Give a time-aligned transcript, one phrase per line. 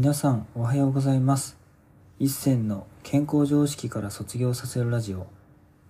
[0.00, 1.58] 皆さんおはようございます。
[2.20, 5.26] 一銭の健康常識から卒業させるラジオ。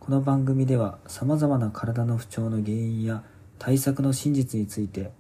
[0.01, 3.23] この番組では様々な体の不調の原因や
[3.59, 5.11] 対策の真実について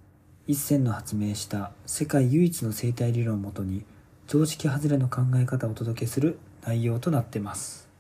[0.46, 3.85] 一銭の発明した世界唯一の生態理論をもとに
[4.27, 7.91] 常識外れの考え方をお届けする内容となってます。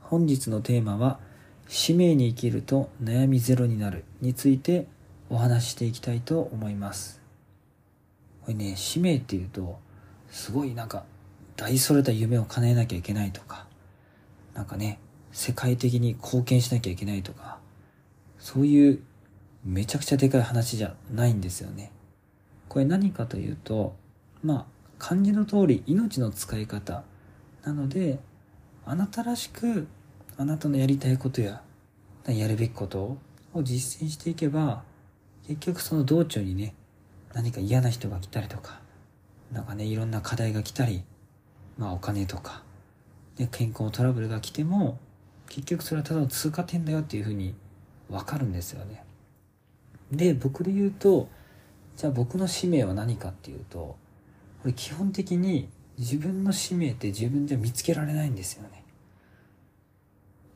[0.00, 1.20] 本日のテーマは
[1.68, 4.88] 使命に生きると悩みゼロになるについて
[5.30, 7.27] お話ししていきたいと思います。
[8.48, 9.78] これね使命っていうと
[10.30, 11.04] すごいなんか
[11.54, 13.66] 大それた夢を叶えなきゃいけないとか
[14.54, 15.00] なんかね
[15.32, 17.58] 世界的に貢献しなきゃいけないとか
[18.38, 19.02] そういう
[19.66, 21.92] めちゃくちゃでかい話じゃないんですよね。
[22.70, 23.94] これ何かというと
[24.42, 24.66] まあ
[24.98, 27.02] 漢字の通り命の使い方
[27.66, 28.18] なので
[28.86, 29.88] あなたらしく
[30.38, 31.60] あなたのやりたいことや
[32.26, 33.18] やるべきこと
[33.52, 34.84] を実践していけば
[35.46, 36.74] 結局その道中にね
[37.34, 38.80] 何か嫌な人が来たりとか
[39.52, 41.02] なんかねいろんな課題が来たり
[41.76, 42.62] まあお金とか
[43.36, 44.98] で健康トラブルが来ても
[45.48, 47.54] 結局それはただの通過点だよっていうふうに
[48.10, 49.04] 分かるんですよね
[50.10, 51.28] で僕で言うと
[51.96, 53.98] じゃあ僕の使命は何かっていうとこ
[54.66, 55.68] れ基本的に
[55.98, 58.84] 自分の使命って自分じゃ見つけられないんですよね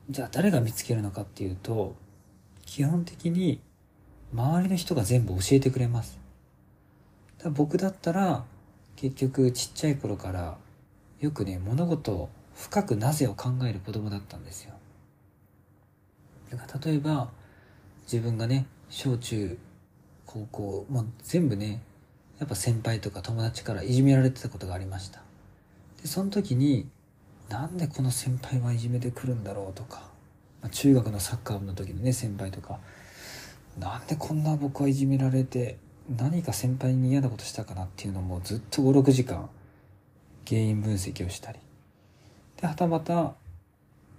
[0.09, 1.95] じゃあ誰が見つけるのかっていうと
[2.65, 3.61] 基本的に
[4.33, 6.22] 周りの人が全部教えてくれます。
[7.43, 8.43] だ僕だったら
[8.95, 10.57] 結局ちっちゃい頃から
[11.19, 14.73] よくね物事を深くなぜを考える子供だったんですよ。
[16.51, 17.29] だから例えば
[18.03, 19.57] 自分がね小中
[20.25, 21.81] 高校もう全部ね
[22.39, 25.21] やっぱ先輩とか友達からいじめられてたことがありました
[26.01, 26.87] でその時に
[27.49, 30.01] なんでこの先輩はいじめてくるんだろうとか、
[30.61, 32.79] まあ、中学のサッカー部の時のね先輩とか
[33.79, 35.77] なんでこんな僕はいじめられて
[36.09, 39.49] 何か先輩に嫌なことしたかなっていうのもずっと56時間
[40.47, 41.59] 原因分析をしたり。
[42.59, 43.35] ではたまた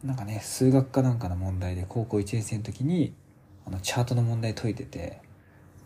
[0.03, 3.15] なんかね数学かなんかの問題で高校1年生の時に
[3.67, 5.21] あのチャートの問題解いてて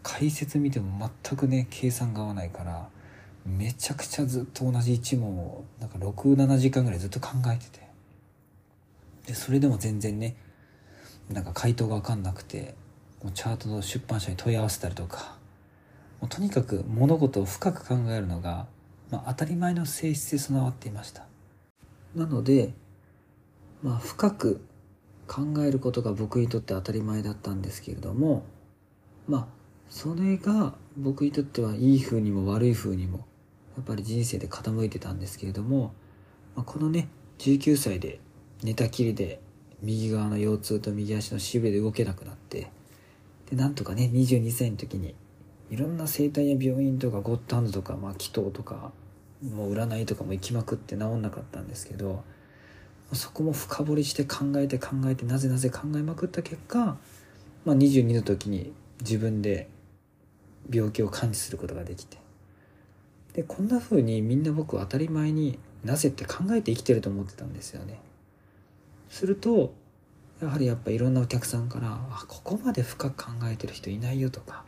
[0.03, 2.89] 解説見ても全くね計算が合わないから
[3.45, 7.89] めちゃくちゃずっと同じ一問をなんか67時間ぐらいずっと考えてて。
[9.29, 10.37] でそれでも全然ね
[11.29, 12.75] なんか回答が分かんなくて
[13.35, 15.37] チャートの出版社に問い合わせたりとか
[16.21, 18.67] もうとにかく物事を深く考えるのが、
[19.11, 21.27] まあ、当たり前の性質で備わっていました。
[22.15, 22.73] なので、
[23.83, 24.61] まあ、深く
[25.29, 28.45] 考えることが僕にとって当たり前だったんですけれども
[29.29, 29.47] まあ
[29.91, 33.27] それが僕にとってはいい風にも悪い風にも
[33.77, 35.93] やっぱり人生で傾いてたんですけれども、
[36.57, 37.09] まあ、このね
[37.39, 38.19] 19歳で
[38.65, 39.41] 寝たきりで
[39.81, 42.71] 右側の腰痛と右足のしびれで動けなくなって
[43.49, 45.15] でなんとかね22歳の時に
[45.71, 48.93] いろんな整体や病院とかゴッドハンドとか、まあ、祈祷とか
[49.43, 52.25] もう占いとかも行きまくって治んなかったんですけど
[53.13, 56.97] そこも深掘りして考えて考えてなぜなぜ考えまくった結果、
[57.65, 59.69] まあ、22の時に自分で
[60.71, 62.19] 病気を感知することができて
[63.33, 68.01] でこんな風にみんな僕は当たり前になぜって考えて生きてると思ってたんですよね。
[69.09, 69.73] すると
[70.43, 74.65] やはりやっぱいろんなお客さんから「あここまで深く考えてる人いないよ」とか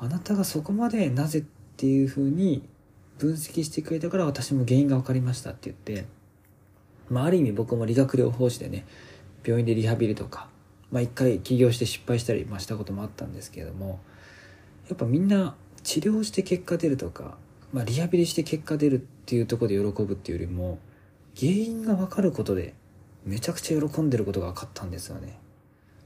[0.00, 1.42] あなたがそこまでなぜっ
[1.76, 2.62] ていうふうに
[3.18, 6.06] 分析してくれたから私も原因が分かりました」って言って、
[7.10, 8.86] まあ、ある意味僕も理学療法士でね
[9.44, 10.48] 病院でリハビリとか、
[10.90, 14.00] まあ、一回起業して失敗したり、ま、したこともあったんですけれども
[14.88, 17.36] やっぱみんな治療して結果出るとか、
[17.72, 20.78] まあ、リハビリして結果出るっていうところで喜ぶっていうよりも
[21.36, 22.74] 原因が分かることで
[23.24, 25.38] めちゃくちゃ喜んでることが分かったんですよね。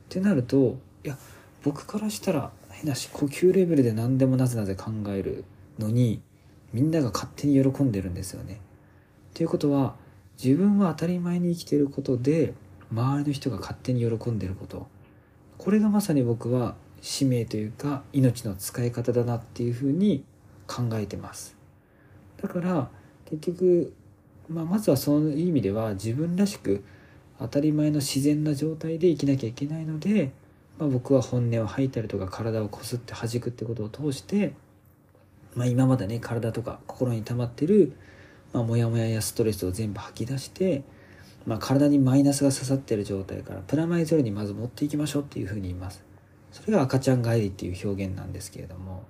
[0.04, 1.16] ってなるといや
[1.62, 2.50] 僕からしたら
[2.82, 5.44] 変なし呼吸レベルで何でもなぜなぜ考える
[5.78, 6.20] のに
[6.72, 8.60] みんなが勝手に喜んでるんですよね。
[9.34, 9.94] ということは
[10.42, 12.54] 自分は当たり前に生きてることで
[12.92, 14.88] 周りの人が勝手に喜んでること
[15.58, 20.24] これがまさに僕は使命というか命の使い方だなっていうふうに
[20.66, 21.56] 考えてます
[22.42, 22.90] だから
[23.26, 23.94] 結局、
[24.48, 26.84] まあ、まずはそういう意味では自分らしく
[27.38, 30.32] 当たり前の自然な状態で生きなきゃいけないので、
[30.78, 34.54] まあ、僕は本音を吐いたりとか体をこすって弾くってことを通して、
[35.54, 37.92] まあ、今までね体とか心に溜まってる、
[38.52, 40.82] まあ、モヤモヤやストレスを全部吐き出して、
[41.46, 46.02] まあ、体にマイナスが刺さってる状態からプラマイゼロにまず持っていきましょうっていうふうに言います
[46.50, 49.04] それが赤ちゃん帰りっていう表現なんですけれども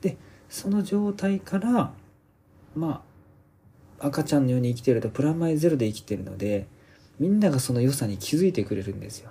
[0.00, 0.16] で
[0.48, 1.92] その状態から
[2.74, 3.02] ま
[4.00, 6.66] あ赤ちゃんのように生きてるとプラマイゼロで生きてるので
[7.20, 9.30] みんながその良さに気づいてくれるんですよ。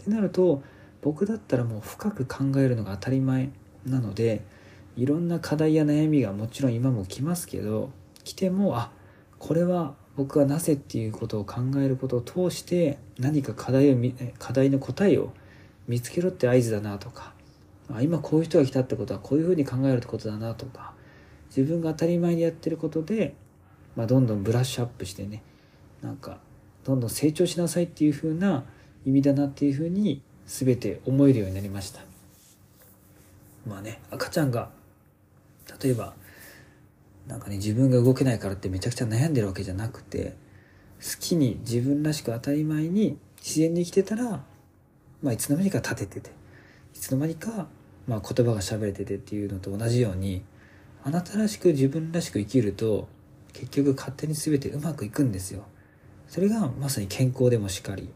[0.00, 0.62] ってなると
[1.02, 3.50] 僕だったらもう深く考えるのが当たり前
[3.86, 4.44] なので
[4.96, 7.90] いろんな課題や悩みがもちろん今も来ますけど
[8.24, 8.90] 来てもあ
[9.38, 13.96] これは僕はなぜっていうことを考えることを通して何か課題を
[14.38, 15.32] 課題の答えを
[15.88, 17.32] 見つけろって合図だなとか
[18.00, 20.92] 今こういう人が来たってことはこういうふうに考えるってことだなとか
[21.48, 23.34] 自分が当たり前にやってることで、
[23.96, 25.42] まあ、どんどんブラッシュアップしてね
[26.02, 26.38] なんか
[26.84, 28.64] どんどん成長しなさいっていうふうな
[29.04, 32.00] 意味だなっていうふうに全て思えるようになりました。
[33.66, 34.70] まあね赤ちゃんが
[35.80, 36.14] 例えば
[37.28, 40.34] なんかね自分が動けないからってめちゃくちゃ悩んでるわけじゃなくて
[41.00, 44.42] 好きに自分らしく当たり前に自然に生きてたら、
[45.22, 46.30] まあ、いつの間にか立ててて
[46.94, 47.68] いつの間にか、
[48.08, 50.42] まあ、言葉が喋れててっていうのと同じように
[51.04, 53.08] あなたらしく自分らしく生きると
[53.52, 55.64] 結局勝手に全てうまくいくんですよ。
[56.28, 58.10] それがまさに健康でもしかり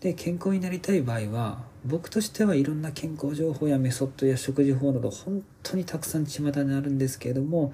[0.00, 7.72] で健康になりたい場合は僕としてはいろんな健康情報やメソッドや食事法など本当にたくさん巷にあるんですけれども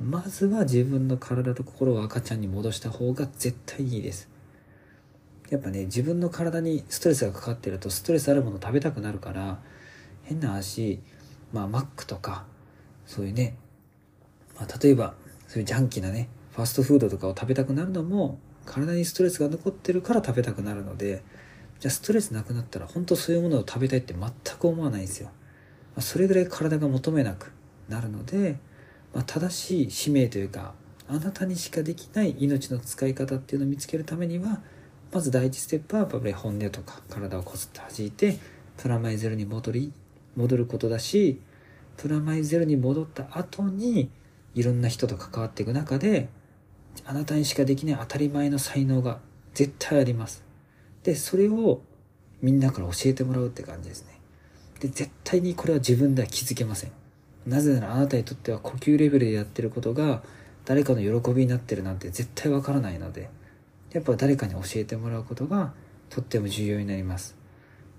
[0.00, 4.28] まずは自分の体と心を赤ちゃんに戻した方が絶対いいです。
[5.50, 9.58] やっぱね自分の体にストレスがかかってるとストレスあるもの食べたくなるから
[10.24, 11.00] 変な話
[11.52, 12.44] まあマックとか
[13.06, 13.56] そういうね、
[14.56, 15.14] まあ、例えば
[15.46, 21.22] そういうジャンキーなねファストフードとかを食べたくなるのも体にストレスが残ってるから食べたくなるので
[21.84, 25.28] じゃあストレスなくなったら本当そういうものを食べたいって全く思わないんですよ、
[25.94, 27.52] ま、それぐらい体が求めなく
[27.90, 28.56] なるので、
[29.12, 30.72] まあ、正しい使命というか
[31.08, 34.62] あなたにしかできない命の使い方っていうのを見つけるためには
[35.12, 38.38] まず第一ステップはやっぱり本音とか体をこすって弾いて
[38.78, 39.92] プラマイゼロに戻り
[40.36, 41.38] 戻ることだし
[41.98, 44.08] プラマイゼロに戻った後に
[44.54, 46.30] いろんな人と関わっていく中で
[47.04, 49.20] あなたにしかできない当たり前の才能が
[49.52, 50.53] 絶対あります。
[51.04, 51.80] でそれを
[52.42, 54.20] みんなから教えてもらうって感じですね
[54.80, 56.92] で絶対にこれは自分では気づけません
[57.46, 60.22] なぜならあなたにとっては呼吸レベルでやってることが
[60.64, 63.30] 誰かの喜びになってるなんて絶対わからないので
[63.94, 65.72] やっぱ誰かに教えてもらうことが
[66.10, 67.36] とっても重要になります。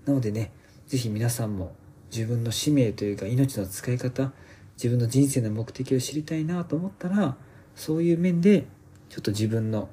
[0.05, 0.51] なのでね、
[0.87, 1.73] 是非皆さんも
[2.11, 4.33] 自分の使命というか命の使い方、
[4.75, 7.37] 自分の人生の目的を知りたいなと思ったら、
[7.75, 8.65] そういう面で
[9.09, 9.87] ちょっと自分の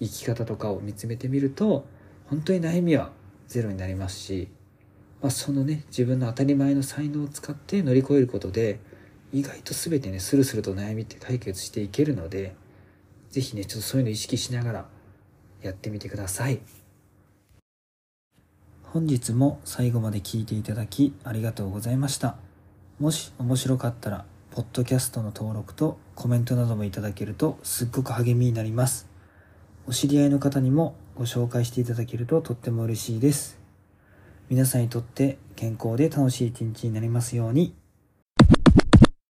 [0.00, 1.86] 生き方とかを見つめてみると、
[2.32, 3.10] 本当に悩みは
[3.46, 4.48] ゼロになりますし、
[5.20, 8.80] まあ、そのね、自分の当たり前の才能を使って乗り越えることで、
[9.34, 12.56] 意外と全てね、スルスルと悩みって解決していけるので、
[13.28, 14.86] 是非ね、ちょっとそういうの意識しながら
[15.60, 16.60] やってみてください。
[18.82, 22.36] 本日も最後まで聞いていただきありがとうございました。
[22.98, 29.06] もし面白かったらポッドキャストの登録とコメントなどもいただけるとすっごく励みになります。
[29.86, 33.58] お知り合いの方にもご紹介していただけるととっても嬉しいです。
[34.48, 37.81] 皆さんにとって健康で楽しい一日になりますように。